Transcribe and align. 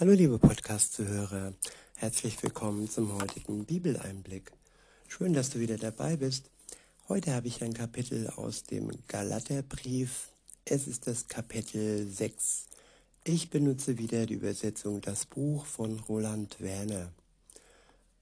Hallo 0.00 0.12
liebe 0.12 0.38
Podcast-Zuhörer, 0.38 1.52
herzlich 1.96 2.42
willkommen 2.42 2.88
zum 2.88 3.20
heutigen 3.20 3.66
Bibeleinblick. 3.66 4.50
Schön, 5.08 5.34
dass 5.34 5.50
du 5.50 5.60
wieder 5.60 5.76
dabei 5.76 6.16
bist. 6.16 6.50
Heute 7.06 7.34
habe 7.34 7.48
ich 7.48 7.62
ein 7.62 7.74
Kapitel 7.74 8.26
aus 8.28 8.62
dem 8.62 8.90
Galaterbrief. 9.08 10.28
Es 10.64 10.86
ist 10.86 11.06
das 11.06 11.28
Kapitel 11.28 12.10
6. 12.10 12.68
Ich 13.24 13.50
benutze 13.50 13.98
wieder 13.98 14.24
die 14.24 14.32
Übersetzung 14.32 15.02
Das 15.02 15.26
Buch 15.26 15.66
von 15.66 15.98
Roland 15.98 16.58
Werner. 16.60 17.12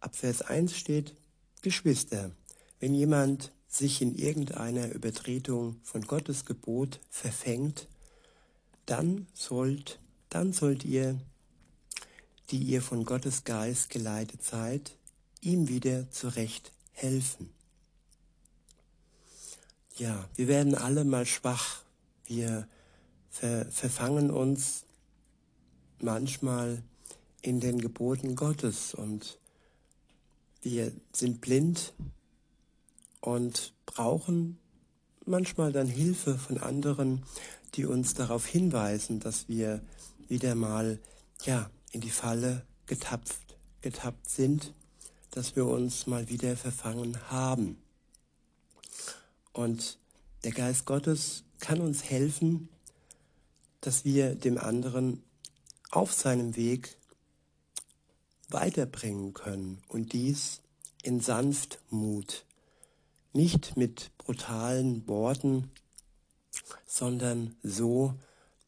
Ab 0.00 0.16
Vers 0.16 0.42
1 0.42 0.76
steht, 0.76 1.14
Geschwister, 1.62 2.32
wenn 2.80 2.92
jemand 2.92 3.52
sich 3.68 4.02
in 4.02 4.16
irgendeiner 4.16 4.90
Übertretung 4.90 5.76
von 5.84 6.02
Gottes 6.02 6.44
Gebot 6.44 6.98
verfängt, 7.08 7.86
dann 8.84 9.28
sollt, 9.32 10.00
dann 10.28 10.52
sollt 10.52 10.84
ihr, 10.84 11.20
die 12.50 12.62
ihr 12.62 12.82
von 12.82 13.04
Gottes 13.04 13.44
Geist 13.44 13.90
geleitet 13.90 14.42
seid, 14.42 14.96
ihm 15.40 15.68
wieder 15.68 16.10
zurecht 16.10 16.72
helfen. 16.92 17.50
Ja, 19.96 20.28
wir 20.34 20.48
werden 20.48 20.74
alle 20.74 21.04
mal 21.04 21.26
schwach. 21.26 21.82
Wir 22.24 22.68
ver 23.30 23.66
verfangen 23.70 24.30
uns 24.30 24.84
manchmal 26.00 26.82
in 27.42 27.60
den 27.60 27.80
Geboten 27.80 28.36
Gottes 28.36 28.94
und 28.94 29.38
wir 30.62 30.92
sind 31.12 31.40
blind 31.40 31.94
und 33.20 33.72
brauchen 33.86 34.58
manchmal 35.24 35.72
dann 35.72 35.86
Hilfe 35.86 36.38
von 36.38 36.58
anderen, 36.58 37.22
die 37.74 37.84
uns 37.86 38.14
darauf 38.14 38.46
hinweisen, 38.46 39.20
dass 39.20 39.48
wir 39.48 39.82
wieder 40.28 40.54
mal 40.54 40.98
ja 41.44 41.70
in 41.92 42.00
die 42.00 42.10
Falle 42.10 42.64
getapft, 42.86 43.56
getappt 43.80 44.28
sind, 44.28 44.72
dass 45.30 45.56
wir 45.56 45.66
uns 45.66 46.06
mal 46.06 46.28
wieder 46.28 46.56
verfangen 46.56 47.30
haben. 47.30 47.80
Und 49.52 49.98
der 50.44 50.52
Geist 50.52 50.86
Gottes 50.86 51.44
kann 51.60 51.80
uns 51.80 52.04
helfen, 52.04 52.68
dass 53.80 54.04
wir 54.04 54.34
dem 54.34 54.58
anderen 54.58 55.22
auf 55.90 56.12
seinem 56.12 56.56
Weg 56.56 56.96
weiterbringen 58.48 59.34
können 59.34 59.82
und 59.88 60.12
dies 60.12 60.60
in 61.02 61.20
Sanftmut 61.20 62.44
nicht 63.32 63.76
mit 63.76 64.10
brutalen 64.18 65.06
Worten, 65.06 65.70
sondern 66.86 67.56
so, 67.62 68.14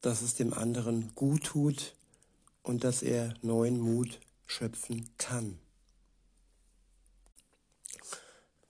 dass 0.01 0.23
es 0.23 0.35
dem 0.35 0.53
anderen 0.53 1.15
gut 1.15 1.45
tut 1.45 1.95
und 2.63 2.85
dass 2.85 3.03
er 3.03 3.35
neuen 3.43 3.81
Mut 3.81 4.21
schöpfen 4.47 5.09
kann. 5.19 5.59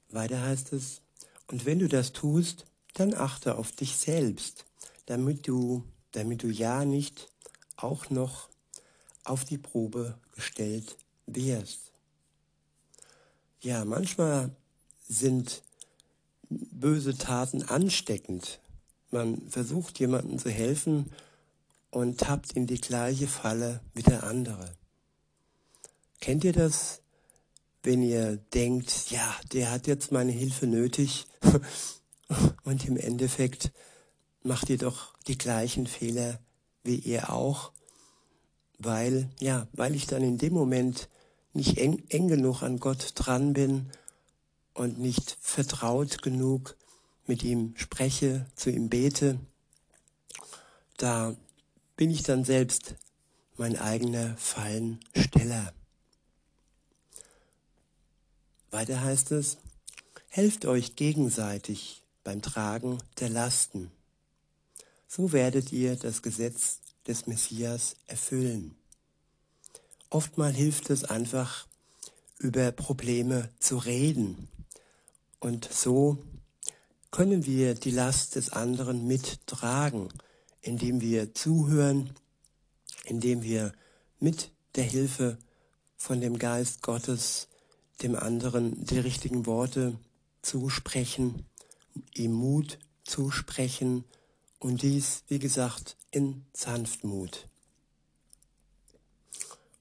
Weiter 0.09 0.41
heißt 0.41 0.73
es, 0.73 1.01
und 1.47 1.65
wenn 1.65 1.79
du 1.79 1.87
das 1.87 2.13
tust, 2.13 2.65
dann 2.93 3.13
achte 3.13 3.55
auf 3.55 3.71
dich 3.71 3.97
selbst, 3.97 4.65
damit 5.05 5.47
du, 5.47 5.83
damit 6.11 6.43
du 6.43 6.49
ja 6.49 6.85
nicht 6.85 7.29
auch 7.75 8.09
noch 8.09 8.49
auf 9.23 9.45
die 9.45 9.57
Probe 9.57 10.17
gestellt 10.35 10.97
wirst. 11.25 11.91
Ja, 13.61 13.85
manchmal 13.85 14.55
sind 15.07 15.61
böse 16.49 17.17
Taten 17.17 17.63
ansteckend. 17.63 18.59
Man 19.11 19.49
versucht 19.49 19.99
jemandem 19.99 20.39
zu 20.39 20.49
helfen 20.49 21.11
und 21.91 22.19
tappt 22.19 22.53
in 22.53 22.65
die 22.65 22.81
gleiche 22.81 23.27
Falle 23.27 23.81
wie 23.93 24.03
der 24.03 24.23
andere. 24.23 24.73
Kennt 26.19 26.43
ihr 26.43 26.53
das, 26.53 27.01
wenn 27.83 28.01
ihr 28.01 28.37
denkt, 28.37 29.11
ja, 29.11 29.35
der 29.51 29.71
hat 29.71 29.87
jetzt 29.87 30.11
meine 30.11 30.31
Hilfe 30.31 30.67
nötig 30.67 31.27
und 32.63 32.85
im 32.85 32.97
Endeffekt 32.97 33.71
macht 34.43 34.69
ihr 34.69 34.77
doch 34.77 35.13
die 35.27 35.37
gleichen 35.37 35.87
Fehler 35.87 36.39
wie 36.83 36.95
ihr 36.95 37.31
auch, 37.31 37.71
weil, 38.79 39.29
ja, 39.39 39.67
weil 39.73 39.95
ich 39.95 40.07
dann 40.07 40.23
in 40.23 40.37
dem 40.37 40.53
Moment 40.53 41.09
nicht 41.53 41.77
eng, 41.77 42.03
eng 42.09 42.27
genug 42.27 42.63
an 42.63 42.79
Gott 42.79 43.11
dran 43.15 43.53
bin 43.53 43.89
und 44.73 44.99
nicht 44.99 45.37
vertraut 45.41 46.21
genug 46.21 46.77
mit 47.27 47.43
ihm 47.43 47.73
spreche, 47.75 48.47
zu 48.55 48.71
ihm 48.71 48.89
bete, 48.89 49.39
da 50.97 51.35
bin 52.01 52.09
ich 52.09 52.23
dann 52.23 52.43
selbst 52.43 52.95
mein 53.57 53.77
eigener 53.77 54.35
Fallensteller. 54.35 55.71
Weiter 58.71 59.01
heißt 59.01 59.31
es, 59.33 59.59
helft 60.27 60.65
euch 60.65 60.95
gegenseitig 60.95 62.01
beim 62.23 62.41
Tragen 62.41 62.97
der 63.19 63.29
Lasten. 63.29 63.91
So 65.07 65.31
werdet 65.31 65.71
ihr 65.71 65.95
das 65.95 66.23
Gesetz 66.23 66.79
des 67.05 67.27
Messias 67.27 67.97
erfüllen. 68.07 68.73
Oftmal 70.09 70.53
hilft 70.53 70.89
es 70.89 71.03
einfach, 71.03 71.67
über 72.39 72.71
Probleme 72.71 73.51
zu 73.59 73.77
reden, 73.77 74.47
und 75.39 75.71
so 75.71 76.17
können 77.11 77.45
wir 77.45 77.75
die 77.75 77.91
Last 77.91 78.37
des 78.37 78.49
anderen 78.49 79.05
mittragen, 79.05 80.09
indem 80.61 81.01
wir 81.01 81.33
zuhören, 81.33 82.11
indem 83.05 83.43
wir 83.43 83.73
mit 84.19 84.51
der 84.75 84.83
Hilfe 84.83 85.37
von 85.97 86.21
dem 86.21 86.37
Geist 86.37 86.81
Gottes 86.81 87.47
dem 88.01 88.15
anderen 88.15 88.85
die 88.85 88.99
richtigen 88.99 89.45
Worte 89.45 89.97
zusprechen, 90.41 91.45
ihm 92.15 92.31
Mut 92.31 92.79
zusprechen 93.03 94.05
und 94.59 94.81
dies, 94.81 95.23
wie 95.27 95.39
gesagt, 95.39 95.97
in 96.11 96.45
Sanftmut. 96.53 97.47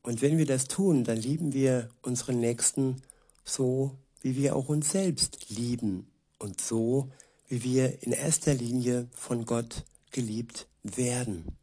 Und 0.02 0.22
wenn 0.22 0.38
wir 0.38 0.46
das 0.46 0.66
tun, 0.66 1.04
dann 1.04 1.18
lieben 1.18 1.52
wir 1.52 1.90
unseren 2.02 2.40
Nächsten 2.40 3.02
so, 3.44 3.96
wie 4.22 4.36
wir 4.36 4.56
auch 4.56 4.68
uns 4.68 4.90
selbst 4.90 5.50
lieben 5.50 6.06
und 6.38 6.60
so, 6.60 7.10
wie 7.48 7.62
wir 7.62 8.02
in 8.02 8.12
erster 8.12 8.54
Linie 8.54 9.08
von 9.12 9.44
Gott 9.44 9.84
geliebt 10.10 10.66
werden. 10.82 11.56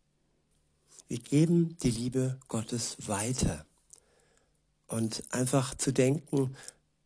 Wir 1.08 1.20
geben 1.20 1.78
die 1.84 1.92
Liebe 1.92 2.40
Gottes 2.48 2.98
weiter. 3.08 3.66
Und 4.88 5.24
einfach 5.32 5.76
zu 5.76 5.92
denken, 5.92 6.56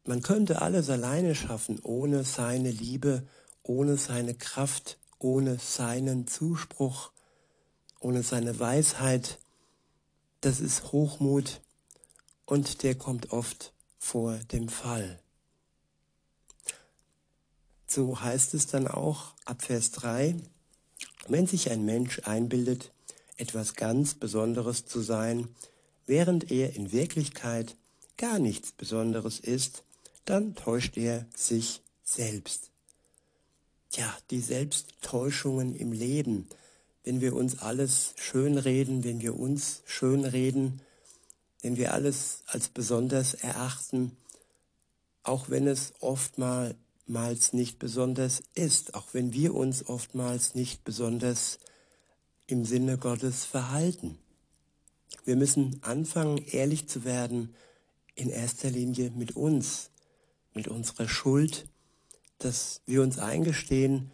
man 0.05 0.21
könnte 0.21 0.61
alles 0.61 0.89
alleine 0.89 1.35
schaffen, 1.35 1.79
ohne 1.83 2.23
seine 2.23 2.71
Liebe, 2.71 3.27
ohne 3.63 3.97
seine 3.97 4.33
Kraft, 4.33 4.97
ohne 5.19 5.59
seinen 5.59 6.27
Zuspruch, 6.27 7.11
ohne 7.99 8.23
seine 8.23 8.59
Weisheit, 8.59 9.39
das 10.41 10.59
ist 10.59 10.91
Hochmut 10.91 11.61
und 12.45 12.81
der 12.81 12.95
kommt 12.95 13.31
oft 13.31 13.73
vor 13.99 14.37
dem 14.37 14.69
Fall. 14.69 15.19
So 17.85 18.19
heißt 18.19 18.55
es 18.55 18.65
dann 18.65 18.87
auch 18.87 19.35
ab 19.45 19.61
Vers 19.61 19.91
3, 19.91 20.35
wenn 21.27 21.47
sich 21.47 21.71
ein 21.71 21.85
Mensch 21.85 22.21
einbildet, 22.23 22.91
etwas 23.37 23.75
ganz 23.75 24.13
Besonderes 24.13 24.85
zu 24.85 25.01
sein, 25.01 25.47
während 26.05 26.51
er 26.51 26.75
in 26.75 26.91
Wirklichkeit 26.91 27.75
gar 28.17 28.39
nichts 28.39 28.71
Besonderes 28.71 29.39
ist, 29.39 29.83
dann 30.25 30.55
täuscht 30.55 30.97
er 30.97 31.25
sich 31.35 31.81
selbst. 32.03 32.69
Ja, 33.93 34.15
die 34.29 34.39
Selbsttäuschungen 34.39 35.75
im 35.75 35.91
Leben, 35.91 36.47
wenn 37.03 37.19
wir 37.19 37.35
uns 37.35 37.59
alles 37.59 38.13
schönreden, 38.15 39.03
wenn 39.03 39.21
wir 39.21 39.37
uns 39.37 39.81
schönreden, 39.85 40.81
wenn 41.61 41.77
wir 41.77 41.93
alles 41.93 42.43
als 42.45 42.69
besonders 42.69 43.33
erachten, 43.33 44.15
auch 45.23 45.49
wenn 45.49 45.67
es 45.67 45.93
oftmals 45.99 46.75
oftmals 47.11 47.51
nicht 47.51 47.77
besonders 47.77 48.41
ist, 48.53 48.95
auch 48.95 49.13
wenn 49.13 49.33
wir 49.33 49.53
uns 49.53 49.85
oftmals 49.85 50.55
nicht 50.55 50.85
besonders 50.85 51.59
im 52.47 52.63
Sinne 52.63 52.97
Gottes 52.97 53.43
verhalten. 53.43 54.17
Wir 55.25 55.35
müssen 55.35 55.83
anfangen, 55.83 56.37
ehrlich 56.37 56.87
zu 56.87 57.03
werden, 57.03 57.53
in 58.15 58.29
erster 58.29 58.69
Linie 58.69 59.11
mit 59.11 59.35
uns, 59.35 59.89
mit 60.53 60.69
unserer 60.69 61.09
Schuld, 61.09 61.67
dass 62.37 62.79
wir 62.85 63.01
uns 63.01 63.19
eingestehen, 63.19 64.11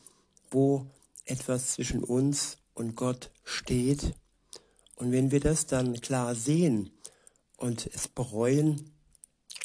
wo 0.49 0.87
etwas 1.23 1.73
zwischen 1.73 2.03
uns 2.03 2.57
und 2.73 2.95
Gott 2.95 3.29
steht. 3.43 4.15
Und 4.95 5.11
wenn 5.11 5.29
wir 5.29 5.39
das 5.39 5.67
dann 5.67 6.01
klar 6.01 6.33
sehen 6.33 6.89
und 7.57 7.85
es 7.93 8.07
bereuen, 8.07 8.91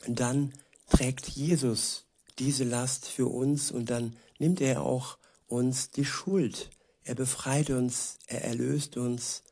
dann 0.07 0.53
trägt 0.91 1.29
Jesus 1.29 2.05
diese 2.39 2.65
Last 2.65 3.07
für 3.07 3.27
uns 3.27 3.71
und 3.71 3.91
dann 3.91 4.17
nimmt 4.39 4.61
er 4.61 4.83
auch 4.83 5.19
uns 5.47 5.91
die 5.91 6.05
Schuld. 6.05 6.71
Er 7.05 7.15
befreit 7.15 7.71
uns, 7.71 8.19
er 8.27 8.45
erlöst 8.45 8.97
uns 8.97 9.43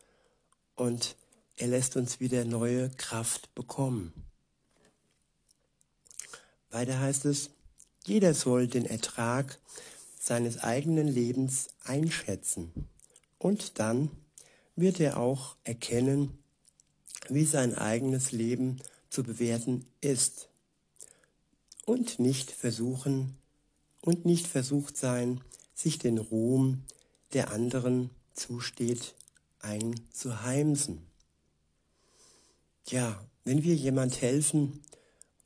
und 0.77 1.17
er 1.57 1.69
lässt 1.69 1.97
uns 1.97 2.21
wieder 2.21 2.45
neue 2.45 2.91
Kraft 2.91 3.55
bekommen. 3.55 4.13
Weiter 6.71 7.01
heißt 7.01 7.25
es, 7.25 7.51
jeder 8.07 8.35
soll 8.35 8.67
den 8.67 8.87
Ertrag 8.87 9.59
seines 10.19 10.59
eigenen 10.59 11.09
Lebens 11.09 11.69
einschätzen 11.85 12.89
und 13.39 13.79
dann 13.79 14.11
wird 14.77 15.01
er 15.01 15.19
auch 15.19 15.57
erkennen, 15.65 16.39
wie 17.29 17.45
sein 17.45 17.75
eigenes 17.75 18.33
Leben 18.33 18.81
zu 19.11 19.23
bewerten 19.23 19.87
ist 20.01 20.50
und 21.87 22.19
nicht 22.19 22.51
versuchen 22.51 23.37
und 24.03 24.25
nicht 24.25 24.47
versucht 24.47 24.97
sein, 24.97 25.41
sich 25.75 25.99
den 25.99 26.19
Ruhm 26.19 26.85
der 27.33 27.51
anderen 27.51 28.11
zusteht, 28.35 29.15
einzuheimsen. 29.61 31.07
Ja, 32.89 33.25
wenn 33.45 33.63
wir 33.63 33.75
jemand 33.75 34.21
helfen 34.21 34.81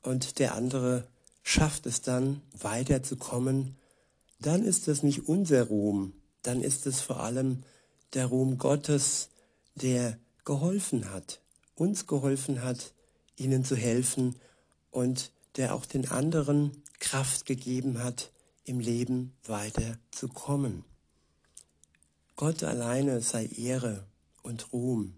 und 0.03 0.39
der 0.39 0.55
andere 0.55 1.07
schafft 1.43 1.87
es 1.87 2.01
dann 2.01 2.41
weiterzukommen, 2.59 3.77
dann 4.41 4.65
ist 4.65 4.89
es 4.89 5.03
nicht 5.03 5.29
unser 5.29 5.65
Ruhm, 5.65 6.13
dann 6.43 6.61
ist 6.61 6.87
es 6.87 7.01
vor 7.01 7.21
allem 7.21 7.63
der 8.15 8.27
Ruhm 8.27 8.59
Gottes, 8.59 9.29
der 9.75 10.19
geholfen 10.45 11.11
hat, 11.11 11.41
uns 11.75 12.07
geholfen 12.07 12.63
hat, 12.63 12.93
ihnen 13.37 13.65
zu 13.65 13.77
helfen 13.77 14.37
und 14.91 15.33
der 15.57 15.75
auch 15.75 15.87
den 15.87 16.09
anderen 16.09 16.83
Kraft 16.99 17.47
gegeben 17.47 18.03
hat, 18.03 18.31
im 18.65 18.81
Leben 18.81 19.35
weiterzukommen. 19.45 20.85
Gott 22.37 22.65
alleine 22.65 23.21
sei 23.21 23.47
Ehre 23.47 24.07
und 24.43 24.73
Ruhm. 24.73 25.15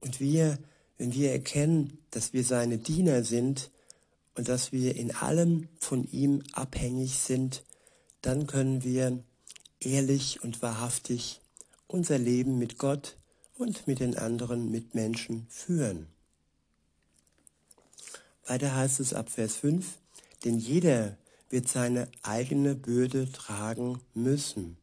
Und 0.00 0.20
wir, 0.20 0.58
wenn 0.98 1.12
wir 1.12 1.32
erkennen, 1.32 1.98
dass 2.10 2.32
wir 2.32 2.44
seine 2.44 2.78
Diener 2.78 3.24
sind 3.24 3.70
und 4.34 4.48
dass 4.48 4.70
wir 4.70 4.96
in 4.96 5.14
allem 5.14 5.68
von 5.78 6.04
ihm 6.04 6.42
abhängig 6.52 7.18
sind, 7.18 7.64
dann 8.22 8.46
können 8.46 8.84
wir 8.84 9.22
ehrlich 9.80 10.42
und 10.42 10.62
wahrhaftig 10.62 11.40
unser 11.86 12.18
Leben 12.18 12.58
mit 12.58 12.78
Gott 12.78 13.16
und 13.56 13.86
mit 13.86 14.00
den 14.00 14.16
anderen 14.16 14.70
Mitmenschen 14.70 15.46
führen. 15.48 16.13
Weiter 18.46 18.74
heißt 18.74 19.00
es 19.00 19.14
ab 19.14 19.30
Vers 19.30 19.56
5, 19.56 19.86
denn 20.44 20.58
jeder 20.58 21.16
wird 21.48 21.68
seine 21.68 22.08
eigene 22.22 22.74
Bürde 22.74 23.30
tragen 23.32 24.00
müssen. 24.12 24.76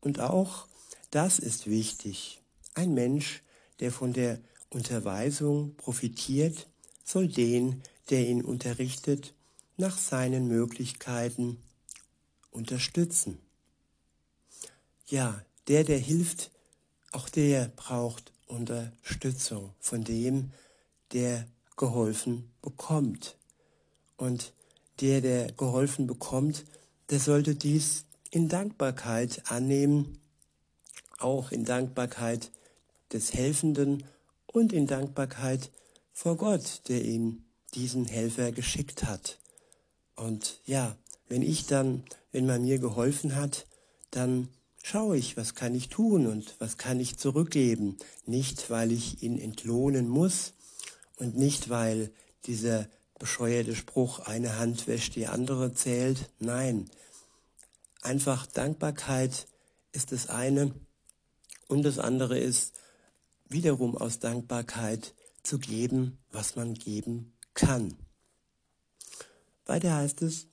Und 0.00 0.20
auch 0.20 0.66
das 1.10 1.38
ist 1.38 1.66
wichtig. 1.66 2.42
Ein 2.74 2.92
Mensch, 2.92 3.42
der 3.80 3.92
von 3.92 4.12
der 4.12 4.40
Unterweisung 4.70 5.74
profitiert, 5.76 6.66
soll 7.04 7.28
den, 7.28 7.82
der 8.10 8.26
ihn 8.26 8.44
unterrichtet, 8.44 9.32
nach 9.76 9.96
seinen 9.96 10.48
Möglichkeiten 10.48 11.58
unterstützen. 12.50 13.38
Ja, 15.06 15.42
der, 15.68 15.84
der 15.84 15.98
hilft, 15.98 16.50
auch 17.12 17.28
der 17.28 17.68
braucht 17.68 18.32
Unterstützung 18.46 19.72
von 19.80 20.04
dem, 20.04 20.52
der 21.12 21.46
geholfen 21.76 22.50
bekommt. 22.68 23.36
Und 24.16 24.52
der, 25.00 25.20
der 25.20 25.52
geholfen 25.52 26.06
bekommt, 26.06 26.64
der 27.10 27.20
sollte 27.20 27.54
dies 27.54 28.04
in 28.30 28.48
Dankbarkeit 28.48 29.50
annehmen, 29.50 30.18
auch 31.18 31.50
in 31.50 31.64
Dankbarkeit 31.64 32.50
des 33.12 33.32
Helfenden 33.32 34.04
und 34.46 34.72
in 34.72 34.86
Dankbarkeit 34.86 35.70
vor 36.12 36.36
Gott, 36.36 36.82
der 36.88 37.04
ihm 37.04 37.44
diesen 37.74 38.04
Helfer 38.04 38.52
geschickt 38.52 39.04
hat. 39.04 39.38
Und 40.14 40.60
ja, 40.66 40.96
wenn 41.28 41.42
ich 41.42 41.66
dann, 41.66 42.02
wenn 42.32 42.46
man 42.46 42.62
mir 42.62 42.78
geholfen 42.78 43.34
hat, 43.36 43.66
dann 44.10 44.48
schaue 44.82 45.16
ich, 45.16 45.36
was 45.36 45.54
kann 45.54 45.74
ich 45.74 45.88
tun 45.88 46.26
und 46.26 46.54
was 46.58 46.76
kann 46.76 47.00
ich 47.00 47.16
zurückgeben. 47.16 47.96
Nicht, 48.26 48.68
weil 48.70 48.92
ich 48.92 49.22
ihn 49.22 49.38
entlohnen 49.38 50.08
muss 50.08 50.54
und 51.18 51.36
nicht, 51.36 51.68
weil 51.68 52.10
dieser 52.48 52.88
bescheuerte 53.18 53.76
Spruch, 53.76 54.20
eine 54.20 54.58
Hand 54.58 54.86
wäscht 54.88 55.14
die 55.14 55.26
andere 55.26 55.74
zählt. 55.74 56.30
Nein, 56.40 56.90
einfach 58.00 58.46
Dankbarkeit 58.46 59.46
ist 59.92 60.12
das 60.12 60.28
eine 60.28 60.74
und 61.68 61.82
das 61.82 61.98
andere 61.98 62.38
ist 62.38 62.74
wiederum 63.48 63.96
aus 63.96 64.18
Dankbarkeit 64.18 65.14
zu 65.42 65.58
geben, 65.58 66.18
was 66.30 66.56
man 66.56 66.74
geben 66.74 67.32
kann. 67.54 67.96
Weiter 69.66 69.94
heißt 69.94 70.22
es, 70.22 70.46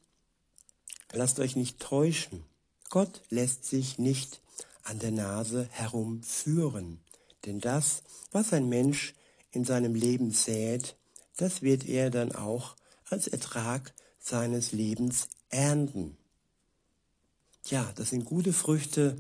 lasst 1.14 1.40
euch 1.40 1.56
nicht 1.56 1.80
täuschen. 1.80 2.44
Gott 2.90 3.22
lässt 3.30 3.66
sich 3.66 3.98
nicht 3.98 4.42
an 4.84 5.00
der 5.00 5.12
Nase 5.12 5.68
herumführen, 5.72 7.00
denn 7.46 7.60
das, 7.60 8.04
was 8.32 8.54
ein 8.54 8.70
Mensch 8.70 9.14
in 9.52 9.64
seinem 9.64 9.96
Leben 9.96 10.32
sät, 10.32 10.96
das 11.38 11.62
wird 11.62 11.88
er 11.88 12.10
dann 12.10 12.34
auch 12.34 12.76
als 13.10 13.28
Ertrag 13.28 13.94
seines 14.20 14.72
Lebens 14.72 15.28
ernten. 15.50 16.18
Ja, 17.66 17.92
das 17.96 18.10
sind 18.10 18.26
gute 18.26 18.54
Früchte 18.54 19.18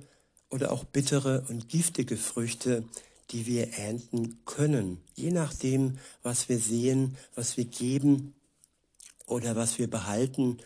oder 0.49 0.71
auch 0.71 0.83
bittere 0.83 1.45
und 1.49 1.69
giftige 1.69 2.17
Früchte, 2.17 2.83
die 3.31 3.45
wir 3.47 3.73
ernten 3.73 4.39
können, 4.45 5.01
je 5.15 5.31
nachdem, 5.31 5.97
was 6.21 6.47
wir 6.47 6.59
sehen, 6.59 7.17
was 7.33 7.57
wir 7.57 7.65
geben 7.65 8.35
oder 9.25 9.55
was 9.55 9.79
wir 9.79 9.89
behalten 9.89 10.59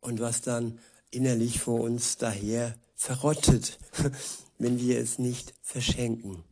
und 0.00 0.20
was 0.20 0.42
dann 0.42 0.78
innerlich 1.10 1.60
vor 1.60 1.80
uns 1.80 2.18
daher 2.18 2.76
verrottet, 2.94 3.78
wenn 4.58 4.78
wir 4.78 4.98
es 4.98 5.18
nicht 5.18 5.54
verschenken. 5.62 6.44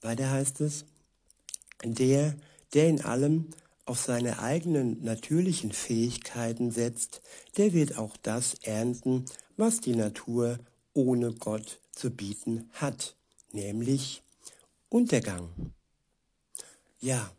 Weiter 0.00 0.30
heißt 0.30 0.60
es, 0.60 0.84
der, 1.84 2.36
der 2.74 2.88
in 2.88 3.02
allem 3.02 3.50
auf 3.84 4.00
seine 4.00 4.38
eigenen 4.38 5.02
natürlichen 5.02 5.72
Fähigkeiten 5.72 6.70
setzt, 6.70 7.22
der 7.56 7.72
wird 7.72 7.98
auch 7.98 8.16
das 8.18 8.54
ernten, 8.62 9.24
was 9.56 9.80
die 9.80 9.96
Natur 9.96 10.58
ohne 10.92 11.32
Gott 11.32 11.80
zu 11.92 12.10
bieten 12.10 12.70
hat, 12.72 13.16
nämlich 13.52 14.22
Untergang. 14.88 15.72
Ja, 17.00 17.30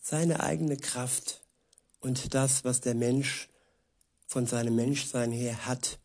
seine 0.00 0.40
eigene 0.40 0.76
Kraft 0.76 1.42
und 2.00 2.34
das, 2.34 2.64
was 2.64 2.80
der 2.80 2.94
Mensch 2.94 3.48
von 4.26 4.46
seinem 4.46 4.76
Menschsein 4.76 5.32
her 5.32 5.66
hat, 5.66 5.98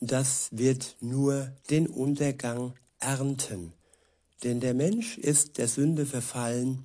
das 0.00 0.48
wird 0.52 0.96
nur 1.00 1.52
den 1.70 1.86
Untergang 1.86 2.74
ernten. 2.98 3.72
Denn 4.42 4.60
der 4.60 4.74
Mensch 4.74 5.16
ist 5.18 5.58
der 5.58 5.68
Sünde 5.68 6.06
verfallen 6.06 6.84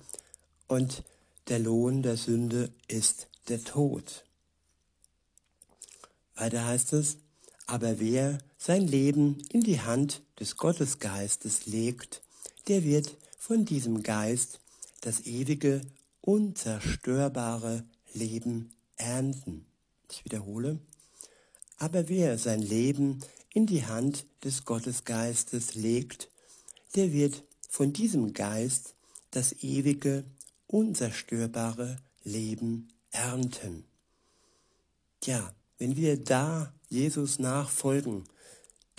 und 0.68 1.02
der 1.48 1.58
Lohn 1.58 2.02
der 2.02 2.16
Sünde 2.16 2.72
ist 2.88 3.28
der 3.48 3.62
Tod. 3.64 4.24
Weiter 6.36 6.64
heißt 6.64 6.92
es, 6.94 7.18
aber 7.66 8.00
wer 8.00 8.38
sein 8.56 8.86
Leben 8.86 9.42
in 9.50 9.62
die 9.62 9.80
Hand 9.80 10.22
des 10.38 10.56
Gottesgeistes 10.56 11.66
legt, 11.66 12.22
der 12.68 12.84
wird 12.84 13.16
von 13.38 13.64
diesem 13.64 14.02
Geist 14.02 14.60
das 15.00 15.26
ewige, 15.26 15.80
unzerstörbare 16.20 17.84
Leben 18.12 18.70
ernten. 18.96 19.66
Ich 20.10 20.24
wiederhole, 20.24 20.78
aber 21.78 22.08
wer 22.08 22.38
sein 22.38 22.62
Leben 22.62 23.20
in 23.52 23.66
die 23.66 23.86
Hand 23.86 24.26
des 24.44 24.64
Gottesgeistes 24.64 25.74
legt, 25.74 26.29
der 26.94 27.12
wird 27.12 27.44
von 27.68 27.92
diesem 27.92 28.32
Geist 28.32 28.94
das 29.30 29.62
ewige, 29.62 30.24
unzerstörbare 30.66 31.98
Leben 32.24 32.88
ernten. 33.10 33.84
Tja, 35.20 35.54
wenn 35.78 35.96
wir 35.96 36.22
da 36.22 36.72
Jesus 36.88 37.38
nachfolgen, 37.38 38.24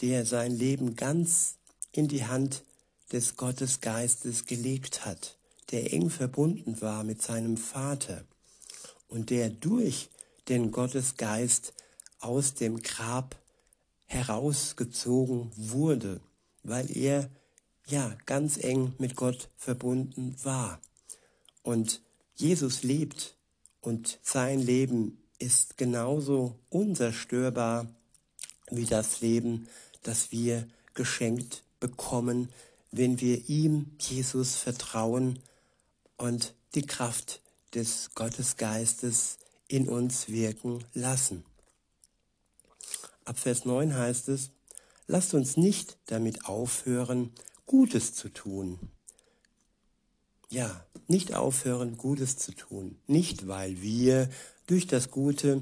der 0.01 0.25
sein 0.25 0.51
Leben 0.51 0.95
ganz 0.95 1.55
in 1.91 2.07
die 2.07 2.25
Hand 2.25 2.63
des 3.12 3.36
Gottesgeistes 3.36 4.45
gelegt 4.45 5.05
hat, 5.05 5.38
der 5.71 5.93
eng 5.93 6.10
verbunden 6.10 6.81
war 6.81 7.03
mit 7.03 7.21
seinem 7.21 7.57
Vater 7.57 8.24
und 9.07 9.29
der 9.29 9.50
durch 9.50 10.10
den 10.48 10.71
Gottesgeist 10.71 11.74
aus 12.19 12.53
dem 12.53 12.81
Grab 12.81 13.36
herausgezogen 14.05 15.51
wurde, 15.55 16.21
weil 16.63 16.95
er 16.95 17.29
ja 17.88 18.15
ganz 18.25 18.57
eng 18.57 18.93
mit 18.97 19.15
Gott 19.15 19.50
verbunden 19.57 20.35
war. 20.43 20.79
Und 21.63 22.01
Jesus 22.35 22.83
lebt 22.83 23.35
und 23.81 24.19
sein 24.23 24.59
Leben 24.59 25.17
ist 25.39 25.77
genauso 25.77 26.59
unzerstörbar 26.69 27.88
wie 28.69 28.85
das 28.85 29.21
Leben, 29.21 29.67
das 30.03 30.31
wir 30.31 30.67
geschenkt 30.93 31.63
bekommen, 31.79 32.50
wenn 32.91 33.21
wir 33.21 33.50
ihm, 33.50 33.91
Jesus, 34.00 34.55
vertrauen 34.55 35.39
und 36.17 36.53
die 36.75 36.85
Kraft 36.85 37.41
des 37.73 38.11
Gottesgeistes 38.15 39.38
in 39.67 39.88
uns 39.88 40.27
wirken 40.27 40.83
lassen. 40.93 41.45
Ab 43.23 43.39
Vers 43.39 43.65
9 43.65 43.95
heißt 43.95 44.29
es, 44.29 44.51
lasst 45.07 45.33
uns 45.33 45.57
nicht 45.57 45.97
damit 46.07 46.45
aufhören, 46.45 47.31
Gutes 47.71 48.13
zu 48.13 48.27
tun. 48.27 48.79
Ja, 50.49 50.85
nicht 51.07 51.35
aufhören, 51.35 51.95
Gutes 51.95 52.35
zu 52.35 52.53
tun. 52.53 52.97
Nicht, 53.07 53.47
weil 53.47 53.81
wir 53.81 54.29
durch 54.67 54.87
das 54.87 55.09
Gute 55.09 55.61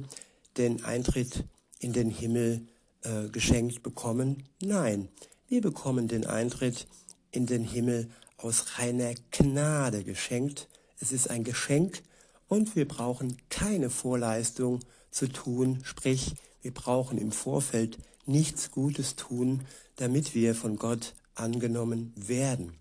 den 0.57 0.83
Eintritt 0.83 1.43
in 1.77 1.93
den 1.93 2.09
Himmel 2.09 2.65
äh, 3.03 3.29
geschenkt 3.29 3.83
bekommen. 3.83 4.45
Nein, 4.59 5.09
wir 5.49 5.61
bekommen 5.61 6.07
den 6.07 6.25
Eintritt 6.25 6.87
in 7.29 7.45
den 7.45 7.63
Himmel 7.63 8.09
aus 8.37 8.79
reiner 8.79 9.13
Gnade 9.29 10.03
geschenkt. 10.03 10.67
Es 10.99 11.11
ist 11.11 11.29
ein 11.29 11.43
Geschenk 11.43 12.01
und 12.47 12.75
wir 12.75 12.87
brauchen 12.87 13.37
keine 13.51 13.91
Vorleistung 13.91 14.79
zu 15.11 15.27
tun, 15.27 15.81
sprich 15.83 16.33
wir 16.63 16.73
brauchen 16.73 17.19
im 17.19 17.31
Vorfeld 17.31 17.99
nichts 18.25 18.71
Gutes 18.71 19.15
tun, 19.15 19.61
damit 19.97 20.33
wir 20.33 20.55
von 20.55 20.75
Gott 20.77 21.13
angenommen 21.39 22.13
werden. 22.15 22.74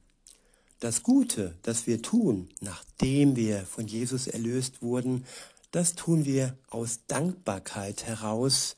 Das 0.80 1.02
Gute, 1.02 1.56
das 1.62 1.86
wir 1.86 2.02
tun, 2.02 2.48
nachdem 2.60 3.34
wir 3.34 3.64
von 3.66 3.86
Jesus 3.86 4.28
erlöst 4.28 4.80
wurden, 4.80 5.24
das 5.70 5.94
tun 5.94 6.24
wir 6.24 6.56
aus 6.68 7.00
Dankbarkeit 7.06 8.06
heraus. 8.06 8.76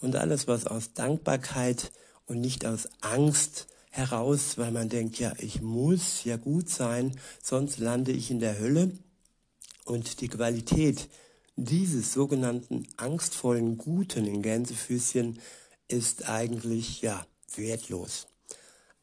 Und 0.00 0.16
alles, 0.16 0.48
was 0.48 0.66
aus 0.66 0.94
Dankbarkeit 0.94 1.92
und 2.26 2.40
nicht 2.40 2.64
aus 2.64 2.88
Angst 3.00 3.68
heraus, 3.90 4.56
weil 4.56 4.72
man 4.72 4.88
denkt, 4.88 5.18
ja, 5.18 5.34
ich 5.38 5.60
muss 5.60 6.24
ja 6.24 6.36
gut 6.36 6.68
sein, 6.70 7.16
sonst 7.42 7.78
lande 7.78 8.12
ich 8.12 8.30
in 8.30 8.40
der 8.40 8.58
Hölle. 8.58 8.90
Und 9.84 10.20
die 10.20 10.28
Qualität 10.28 11.08
dieses 11.56 12.12
sogenannten 12.12 12.88
angstvollen 12.96 13.76
Guten 13.76 14.26
in 14.26 14.42
Gänsefüßchen 14.42 15.38
ist 15.88 16.28
eigentlich, 16.28 17.02
ja, 17.02 17.26
wertlos. 17.54 18.26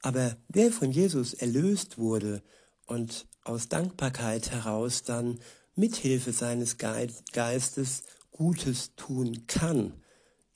Aber 0.01 0.37
wer 0.47 0.71
von 0.71 0.91
Jesus 0.91 1.33
erlöst 1.33 1.97
wurde 1.97 2.41
und 2.85 3.27
aus 3.43 3.67
Dankbarkeit 3.67 4.51
heraus 4.51 5.03
dann 5.03 5.39
mithilfe 5.75 6.31
seines 6.31 6.77
Geistes 6.77 8.03
Gutes 8.31 8.95
tun 8.95 9.45
kann, 9.47 9.93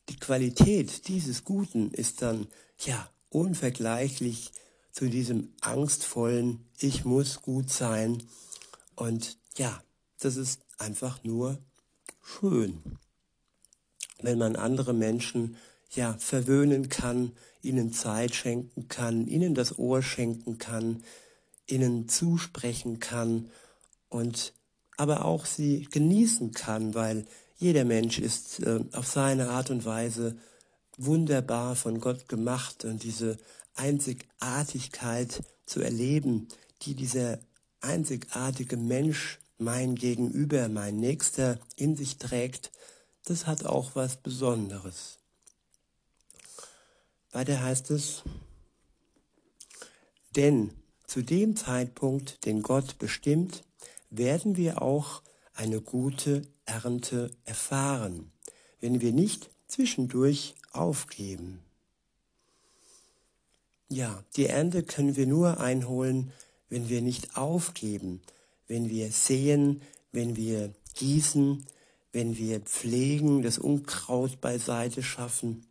die 0.09 0.17
Qualität 0.17 1.07
dieses 1.07 1.43
Guten 1.43 1.91
ist 1.91 2.21
dann, 2.21 2.47
ja, 2.79 3.09
unvergleichlich 3.29 4.51
zu 4.91 5.09
diesem 5.09 5.53
angstvollen, 5.61 6.65
ich 6.79 7.05
muss 7.05 7.41
gut 7.41 7.69
sein. 7.69 8.21
Und 8.95 9.37
ja, 9.57 9.81
das 10.19 10.35
ist 10.35 10.61
einfach 10.77 11.23
nur 11.23 11.57
schön, 12.21 12.81
wenn 14.21 14.37
man 14.37 14.55
andere 14.55 14.93
Menschen 14.93 15.57
ja 15.95 16.15
verwöhnen 16.17 16.89
kann, 16.89 17.31
ihnen 17.61 17.93
Zeit 17.93 18.35
schenken 18.35 18.87
kann, 18.87 19.27
ihnen 19.27 19.55
das 19.55 19.77
Ohr 19.77 20.01
schenken 20.01 20.57
kann, 20.57 21.03
ihnen 21.67 22.07
zusprechen 22.09 22.99
kann 22.99 23.49
und 24.09 24.53
aber 24.97 25.25
auch 25.25 25.45
sie 25.45 25.87
genießen 25.89 26.51
kann, 26.51 26.93
weil 26.93 27.25
jeder 27.57 27.85
Mensch 27.85 28.19
ist 28.19 28.59
äh, 28.59 28.81
auf 28.91 29.07
seine 29.07 29.49
Art 29.49 29.69
und 29.69 29.85
Weise 29.85 30.35
wunderbar 30.97 31.75
von 31.75 31.99
Gott 31.99 32.27
gemacht 32.29 32.85
und 32.85 33.03
diese 33.03 33.37
Einzigartigkeit 33.75 35.41
zu 35.65 35.81
erleben, 35.81 36.47
die 36.83 36.95
dieser 36.95 37.39
einzigartige 37.81 38.77
Mensch 38.77 39.39
mein 39.57 39.95
Gegenüber, 39.95 40.67
mein 40.69 40.97
Nächster 40.97 41.59
in 41.75 41.95
sich 41.95 42.17
trägt, 42.17 42.71
das 43.25 43.47
hat 43.47 43.65
auch 43.65 43.95
was 43.95 44.17
Besonderes. 44.17 45.22
Weiter 47.33 47.63
heißt 47.63 47.89
es, 47.89 48.21
denn 50.35 50.71
zu 51.07 51.23
dem 51.23 51.55
Zeitpunkt, 51.55 52.45
den 52.45 52.61
Gott 52.61 52.99
bestimmt, 52.99 53.63
werden 54.11 54.55
wir 54.55 54.83
auch 54.83 55.23
eine 55.55 55.81
gute 55.81 56.43
Ernte 56.65 57.31
erfahren, 57.43 58.31
wenn 58.79 59.01
wir 59.01 59.13
nicht 59.13 59.49
zwischendurch 59.65 60.53
aufgeben. 60.71 61.59
Ja, 63.89 64.23
die 64.35 64.45
Ernte 64.45 64.83
können 64.83 65.15
wir 65.15 65.25
nur 65.25 65.59
einholen, 65.59 66.31
wenn 66.69 66.87
wir 66.87 67.01
nicht 67.01 67.35
aufgeben, 67.35 68.21
wenn 68.67 68.89
wir 68.89 69.11
sehen, 69.11 69.81
wenn 70.11 70.35
wir 70.35 70.71
gießen, 70.93 71.65
wenn 72.11 72.37
wir 72.37 72.59
pflegen, 72.59 73.41
das 73.41 73.57
Unkraut 73.57 74.39
beiseite 74.39 75.01
schaffen 75.01 75.65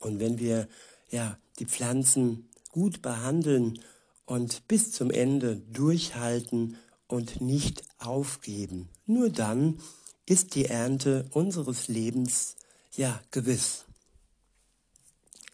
und 0.00 0.20
wenn 0.20 0.38
wir 0.38 0.68
ja 1.10 1.38
die 1.58 1.66
Pflanzen 1.66 2.48
gut 2.70 3.02
behandeln 3.02 3.80
und 4.26 4.66
bis 4.68 4.92
zum 4.92 5.10
Ende 5.10 5.56
durchhalten 5.72 6.76
und 7.08 7.40
nicht 7.40 7.82
aufgeben. 7.98 8.88
Nur 9.06 9.30
dann 9.30 9.80
ist 10.26 10.54
die 10.54 10.66
Ernte 10.66 11.26
unseres 11.30 11.88
Lebens 11.88 12.56
ja 12.96 13.20
gewiss. 13.30 13.84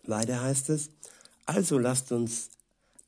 Weiter 0.04 0.40
heißt 0.40 0.70
es, 0.70 0.90
also 1.46 1.78
lasst 1.78 2.10
uns 2.12 2.50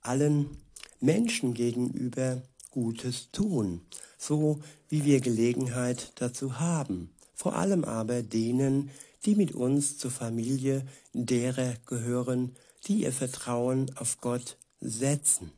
allen 0.02 0.58
Menschen 1.00 1.54
gegenüber 1.54 2.42
Gutes 2.70 3.30
tun, 3.32 3.80
so 4.18 4.60
wie 4.88 5.04
wir 5.04 5.20
Gelegenheit 5.20 6.12
dazu 6.16 6.60
haben, 6.60 7.10
vor 7.34 7.56
allem 7.56 7.84
aber 7.84 8.22
denen, 8.22 8.90
die 9.24 9.34
mit 9.34 9.52
uns 9.52 9.98
zur 9.98 10.10
Familie 10.10 10.86
derer 11.12 11.74
gehören, 11.86 12.56
die 12.86 13.02
ihr 13.02 13.12
Vertrauen 13.12 13.94
auf 13.96 14.20
Gott 14.20 14.56
setzen. 14.80 15.52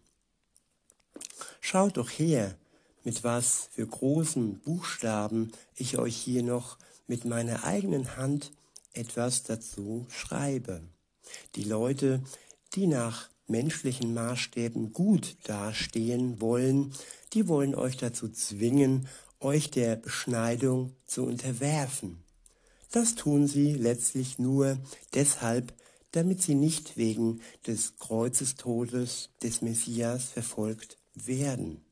Schaut 1.61 1.97
doch 1.97 2.11
her, 2.11 2.57
mit 3.05 3.25
was 3.25 3.69
für 3.73 3.87
großen 3.87 4.61
Buchstaben 4.61 5.53
ich 5.75 5.99
euch 5.99 6.17
hier 6.17 6.43
noch 6.43 6.79
mit 7.07 7.25
meiner 7.25 7.65
eigenen 7.65 8.17
Hand 8.17 8.53
etwas 8.93 9.43
dazu 9.43 10.07
schreibe. 10.09 10.83
Die 11.55 11.65
Leute, 11.65 12.23
die 12.75 12.87
nach 12.87 13.29
menschlichen 13.49 14.15
Maßstäben 14.15 14.93
gut 14.93 15.37
dastehen 15.45 16.41
wollen, 16.41 16.93
die 17.33 17.49
wollen 17.49 17.75
euch 17.75 17.97
dazu 17.97 18.29
zwingen, 18.29 19.09
euch 19.41 19.71
der 19.71 19.97
Beschneidung 19.97 20.95
zu 21.07 21.25
unterwerfen. 21.25 22.26
Das 22.97 23.15
tun 23.15 23.47
sie 23.47 23.75
letztlich 23.75 24.39
nur 24.39 24.79
deshalb, 25.13 25.75
damit 26.13 26.41
sie 26.41 26.55
nicht 26.55 26.97
wegen 26.97 27.43
des 27.67 27.99
Kreuzestodes 27.99 29.29
des 29.43 29.61
Messias 29.61 30.31
verfolgt 30.31 30.97
werden. 31.15 31.85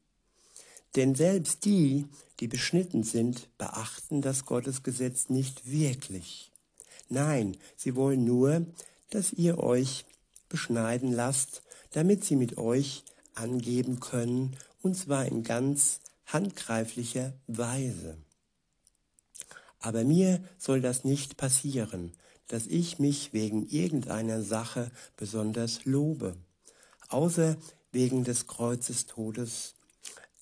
Denn 0.97 1.15
selbst 1.15 1.67
die, 1.67 2.07
die 2.41 2.49
beschnitten 2.49 3.03
sind, 3.03 3.51
beachten 3.59 4.23
das 4.23 4.47
Gottesgesetz 4.47 5.29
nicht 5.29 5.71
wirklich. 5.71 6.51
Nein, 7.11 7.59
sie 7.77 7.97
wollen 7.97 8.25
nur, 8.25 8.65
dass 9.11 9.35
ihr 9.35 9.59
euch 9.59 10.07
beschneiden 10.49 11.13
lasst, 11.13 11.61
damit 11.91 12.25
sie 12.25 12.37
mit 12.37 12.57
euch 12.57 13.05
angeben 13.35 14.01
können, 14.01 14.57
und 14.81 14.97
zwar 14.97 15.27
in 15.27 15.43
ganz 15.43 16.01
handgreiflicher 16.25 17.35
Weise. 17.47 18.17
Aber 19.85 20.03
mir 20.03 20.43
soll 20.57 20.81
das 20.81 21.05
nicht 21.05 21.37
passieren, 21.37 22.13
dass 22.47 22.67
ich 22.67 22.99
mich 22.99 23.35
wegen 23.35 23.69
irgendeiner 23.69 24.43
Sache 24.43 24.91
besonders 25.19 25.85
lobe, 25.85 26.39
außer 27.09 27.59
wegen 27.93 28.25
des 28.25 28.47
Kreuzestodes, 28.47 29.75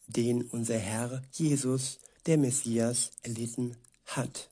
den 0.07 0.43
unser 0.43 0.79
Herr 0.79 1.23
Jesus, 1.33 1.99
der 2.27 2.39
Messias, 2.39 3.11
erlitten 3.23 3.77
hat. 4.05 4.49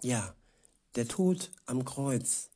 Ja, 0.00 0.34
der 0.94 1.06
Tod 1.06 1.50
am 1.66 1.84
Kreuz, 1.84 2.48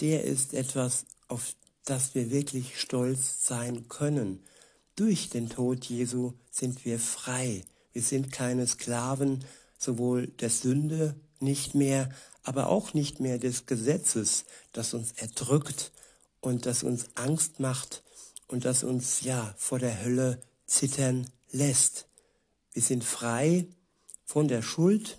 der 0.00 0.24
ist 0.24 0.54
etwas, 0.54 1.06
auf 1.28 1.54
das 1.84 2.16
wir 2.16 2.32
wirklich 2.32 2.80
stolz 2.80 3.46
sein 3.46 3.86
können. 3.88 4.42
Durch 4.96 5.30
den 5.30 5.48
Tod 5.48 5.84
Jesu 5.84 6.32
sind 6.50 6.84
wir 6.84 6.98
frei. 6.98 7.64
Wir 7.92 8.02
sind 8.02 8.32
keine 8.32 8.66
Sklaven 8.66 9.44
sowohl 9.80 10.28
der 10.28 10.50
Sünde 10.50 11.16
nicht 11.40 11.74
mehr, 11.74 12.10
aber 12.44 12.68
auch 12.68 12.94
nicht 12.94 13.18
mehr 13.18 13.38
des 13.38 13.66
Gesetzes, 13.66 14.44
das 14.72 14.94
uns 14.94 15.12
erdrückt 15.12 15.90
und 16.40 16.66
das 16.66 16.82
uns 16.82 17.06
Angst 17.16 17.58
macht 17.58 18.02
und 18.46 18.64
das 18.64 18.84
uns 18.84 19.22
ja 19.22 19.54
vor 19.56 19.78
der 19.78 20.04
Hölle 20.04 20.40
zittern 20.66 21.26
lässt. 21.50 22.06
Wir 22.72 22.82
sind 22.82 23.02
frei 23.02 23.66
von 24.24 24.48
der 24.48 24.62
Schuld 24.62 25.18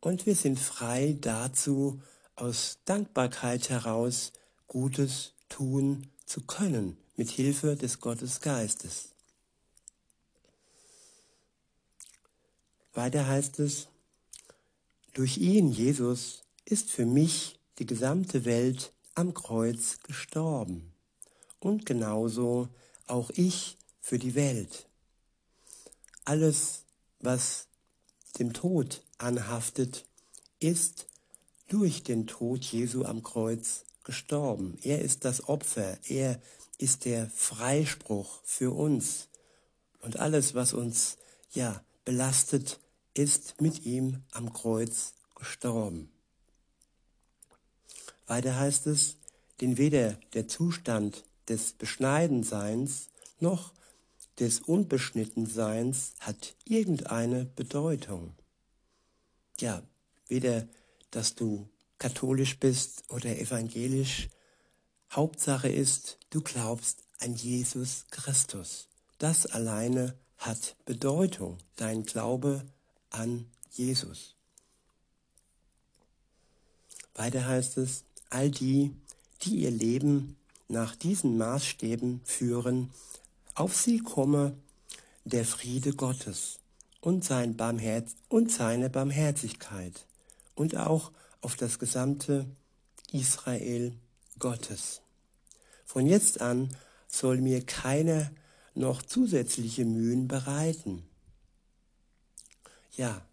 und 0.00 0.26
wir 0.26 0.34
sind 0.34 0.58
frei 0.58 1.16
dazu, 1.20 2.02
aus 2.34 2.78
Dankbarkeit 2.86 3.68
heraus 3.68 4.32
Gutes 4.66 5.34
tun 5.48 6.08
zu 6.24 6.40
können, 6.40 6.96
mit 7.14 7.28
Hilfe 7.30 7.76
des 7.76 8.00
Gottesgeistes. 8.00 9.11
Weiter 12.94 13.26
heißt 13.26 13.58
es, 13.60 13.88
durch 15.14 15.38
ihn, 15.38 15.70
Jesus, 15.70 16.42
ist 16.64 16.90
für 16.90 17.06
mich 17.06 17.58
die 17.78 17.86
gesamte 17.86 18.44
Welt 18.44 18.92
am 19.14 19.34
Kreuz 19.34 19.98
gestorben 20.02 20.92
und 21.60 21.86
genauso 21.86 22.68
auch 23.06 23.30
ich 23.30 23.76
für 24.00 24.18
die 24.18 24.34
Welt. 24.34 24.86
Alles, 26.24 26.84
was 27.20 27.66
dem 28.38 28.52
Tod 28.52 29.02
anhaftet, 29.18 30.06
ist 30.60 31.06
durch 31.68 32.02
den 32.02 32.26
Tod 32.26 32.64
Jesu 32.64 33.04
am 33.04 33.22
Kreuz 33.22 33.84
gestorben. 34.04 34.78
Er 34.82 35.00
ist 35.00 35.24
das 35.24 35.48
Opfer, 35.48 35.98
er 36.08 36.40
ist 36.78 37.04
der 37.04 37.28
Freispruch 37.30 38.40
für 38.44 38.72
uns. 38.72 39.28
Und 40.00 40.18
alles, 40.18 40.54
was 40.54 40.72
uns 40.72 41.16
ja 41.52 41.82
belastet, 42.04 42.80
ist 43.14 43.60
mit 43.60 43.84
ihm 43.84 44.22
am 44.32 44.52
Kreuz 44.52 45.14
gestorben. 45.34 46.10
Weiter 48.26 48.56
heißt 48.56 48.86
es, 48.86 49.16
denn 49.60 49.78
weder 49.78 50.14
der 50.32 50.48
Zustand 50.48 51.24
des 51.48 51.72
Beschneidenseins 51.72 53.08
noch 53.38 53.72
des 54.38 54.60
Unbeschnittenseins 54.60 56.14
hat 56.20 56.54
irgendeine 56.64 57.44
Bedeutung. 57.44 58.34
Ja, 59.60 59.82
weder, 60.26 60.66
dass 61.10 61.34
du 61.34 61.68
katholisch 61.98 62.58
bist 62.58 63.04
oder 63.08 63.38
evangelisch, 63.38 64.28
Hauptsache 65.12 65.68
ist, 65.68 66.18
du 66.30 66.40
glaubst 66.40 67.02
an 67.20 67.34
Jesus 67.34 68.06
Christus. 68.10 68.88
Das 69.18 69.46
alleine 69.46 70.16
hat 70.42 70.76
Bedeutung, 70.84 71.58
dein 71.76 72.02
Glaube 72.02 72.64
an 73.10 73.46
Jesus. 73.70 74.34
Weiter 77.14 77.46
heißt 77.46 77.78
es, 77.78 78.04
all 78.28 78.50
die, 78.50 78.94
die 79.42 79.56
ihr 79.56 79.70
Leben 79.70 80.36
nach 80.68 80.96
diesen 80.96 81.38
Maßstäben 81.38 82.22
führen, 82.24 82.90
auf 83.54 83.76
sie 83.76 83.98
komme 83.98 84.56
der 85.24 85.44
Friede 85.44 85.92
Gottes 85.92 86.58
und, 87.00 87.24
sein 87.24 87.56
Barmherz 87.56 88.16
und 88.28 88.50
seine 88.50 88.90
Barmherzigkeit 88.90 90.06
und 90.56 90.76
auch 90.76 91.12
auf 91.40 91.54
das 91.54 91.78
gesamte 91.78 92.46
Israel 93.12 93.92
Gottes. 94.38 95.02
Von 95.84 96.06
jetzt 96.06 96.40
an 96.40 96.74
soll 97.06 97.40
mir 97.40 97.64
keiner 97.64 98.32
noch 98.74 99.02
zusätzliche 99.02 99.84
Mühen 99.84 100.28
bereiten. 100.28 101.04
Ja, 102.96 103.24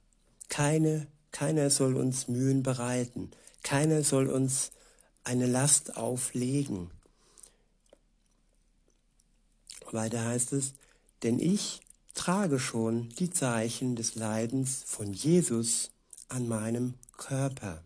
keine, 0.47 1.07
keiner 1.31 1.69
soll 1.69 1.95
uns 1.95 2.27
Mühen 2.27 2.63
bereiten, 2.63 3.31
keiner 3.63 4.03
soll 4.03 4.29
uns 4.29 4.71
eine 5.23 5.47
Last 5.47 5.97
auflegen. 5.97 6.91
Weiter 9.91 10.25
heißt 10.25 10.53
es, 10.53 10.73
denn 11.23 11.39
ich 11.39 11.81
trage 12.13 12.59
schon 12.59 13.09
die 13.19 13.29
Zeichen 13.29 13.95
des 13.95 14.15
Leidens 14.15 14.83
von 14.85 15.13
Jesus 15.13 15.91
an 16.27 16.47
meinem 16.47 16.93
Körper. 17.17 17.83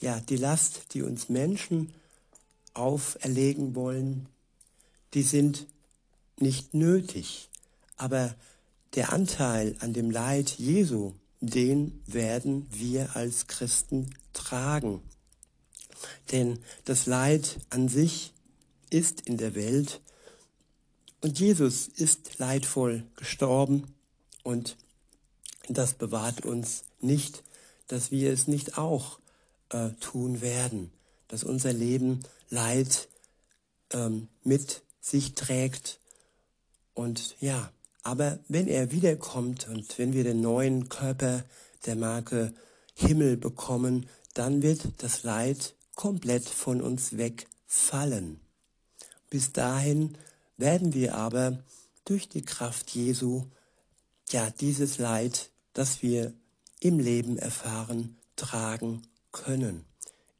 Ja, 0.00 0.20
die 0.20 0.36
Last, 0.36 0.94
die 0.94 1.02
uns 1.02 1.28
Menschen 1.28 1.92
auferlegen 2.74 3.74
wollen, 3.74 4.28
die 5.14 5.22
sind 5.22 5.66
nicht 6.40 6.74
nötig. 6.74 7.48
Aber 7.96 8.34
der 8.94 9.12
Anteil 9.12 9.76
an 9.80 9.92
dem 9.92 10.10
Leid 10.10 10.50
Jesu, 10.58 11.12
den 11.40 12.02
werden 12.06 12.66
wir 12.70 13.16
als 13.16 13.46
Christen 13.46 14.10
tragen. 14.32 15.02
Denn 16.32 16.58
das 16.84 17.06
Leid 17.06 17.58
an 17.70 17.88
sich 17.88 18.32
ist 18.90 19.20
in 19.22 19.36
der 19.36 19.54
Welt 19.54 20.00
und 21.22 21.38
Jesus 21.38 21.86
ist 21.86 22.38
leidvoll 22.38 23.04
gestorben 23.16 23.94
und 24.42 24.76
das 25.68 25.94
bewahrt 25.94 26.44
uns 26.44 26.84
nicht, 27.00 27.44
dass 27.88 28.10
wir 28.10 28.32
es 28.32 28.48
nicht 28.48 28.78
auch 28.78 29.18
äh, 29.68 29.90
tun 30.00 30.40
werden, 30.40 30.90
dass 31.28 31.44
unser 31.44 31.72
Leben 31.72 32.20
Leid 32.48 33.08
ähm, 33.92 34.28
mit 34.42 34.82
sich 35.00 35.34
trägt. 35.34 35.99
Und 36.94 37.36
ja, 37.40 37.70
aber 38.02 38.38
wenn 38.48 38.66
er 38.66 38.90
wiederkommt 38.90 39.68
und 39.68 39.98
wenn 39.98 40.12
wir 40.12 40.24
den 40.24 40.40
neuen 40.40 40.88
Körper 40.88 41.44
der 41.86 41.96
Marke 41.96 42.52
Himmel 42.94 43.36
bekommen, 43.36 44.08
dann 44.34 44.62
wird 44.62 45.02
das 45.02 45.22
Leid 45.22 45.74
komplett 45.94 46.48
von 46.48 46.80
uns 46.80 47.16
wegfallen. 47.16 48.40
Bis 49.28 49.52
dahin 49.52 50.16
werden 50.56 50.94
wir 50.94 51.14
aber 51.14 51.62
durch 52.04 52.28
die 52.28 52.42
Kraft 52.42 52.90
Jesu 52.90 53.44
ja 54.30 54.50
dieses 54.50 54.98
Leid, 54.98 55.50
das 55.72 56.02
wir 56.02 56.32
im 56.80 56.98
Leben 56.98 57.38
erfahren, 57.38 58.16
tragen 58.36 59.02
können. 59.32 59.84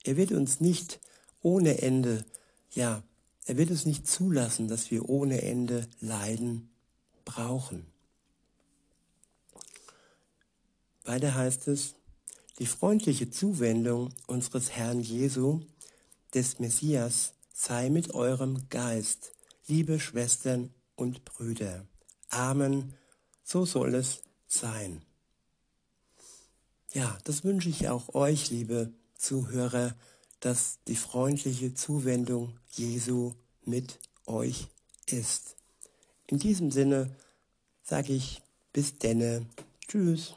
Er 0.04 0.16
wird 0.16 0.32
uns 0.32 0.60
nicht 0.60 1.00
ohne 1.42 1.82
Ende, 1.82 2.24
ja, 2.72 3.02
er 3.46 3.56
wird 3.56 3.70
es 3.70 3.86
nicht 3.86 4.06
zulassen, 4.06 4.68
dass 4.68 4.90
wir 4.90 5.08
ohne 5.08 5.42
Ende 5.42 5.88
leiden 6.00 6.70
brauchen. 7.24 7.86
Weiter 11.04 11.34
heißt 11.34 11.68
es, 11.68 11.94
die 12.58 12.66
freundliche 12.66 13.30
Zuwendung 13.30 14.10
unseres 14.26 14.70
Herrn 14.70 15.00
Jesu, 15.00 15.60
des 16.34 16.58
Messias, 16.58 17.32
sei 17.52 17.90
mit 17.90 18.14
eurem 18.14 18.68
Geist, 18.68 19.32
liebe 19.66 19.98
Schwestern 19.98 20.72
und 20.94 21.24
Brüder. 21.24 21.86
Amen. 22.28 22.94
So 23.42 23.64
soll 23.64 23.94
es 23.94 24.22
sein. 24.46 25.02
Ja, 26.92 27.18
das 27.24 27.44
wünsche 27.44 27.68
ich 27.68 27.88
auch 27.88 28.14
euch, 28.14 28.50
liebe 28.50 28.92
Zuhörer, 29.16 29.94
dass 30.40 30.78
die 30.88 30.96
freundliche 30.96 31.74
Zuwendung 31.74 32.58
Jesu 32.72 33.34
mit 33.64 33.98
euch 34.26 34.68
ist. 35.06 35.56
In 36.26 36.38
diesem 36.38 36.70
Sinne 36.70 37.14
sage 37.82 38.12
ich 38.12 38.42
bis 38.72 38.98
denne. 38.98 39.46
Tschüss. 39.88 40.34